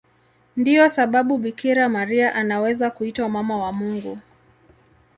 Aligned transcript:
Ndiyo 0.57 0.89
sababu 0.89 1.37
Bikira 1.37 1.89
Maria 1.89 2.35
anaweza 2.35 2.91
kuitwa 2.91 3.29
Mama 3.29 3.57
wa 3.57 3.71
Mungu. 3.73 4.19